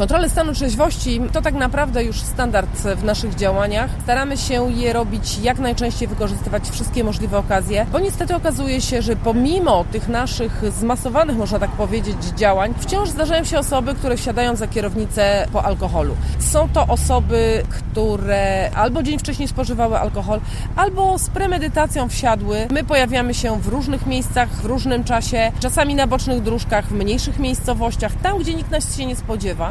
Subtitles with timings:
[0.00, 3.90] Kontrole stanu trzeźwości to tak naprawdę już standard w naszych działaniach.
[4.02, 9.16] Staramy się je robić jak najczęściej, wykorzystywać wszystkie możliwe okazje, bo niestety okazuje się, że
[9.16, 14.66] pomimo tych naszych zmasowanych, można tak powiedzieć, działań, wciąż zdarzają się osoby, które wsiadają za
[14.66, 16.16] kierownicę po alkoholu.
[16.38, 20.40] Są to osoby, które albo dzień wcześniej spożywały alkohol,
[20.76, 22.66] albo z premedytacją wsiadły.
[22.70, 27.38] My pojawiamy się w różnych miejscach, w różnym czasie, czasami na bocznych dróżkach, w mniejszych
[27.38, 29.68] miejscowościach, tam gdzie nikt nas się nie spodziewa.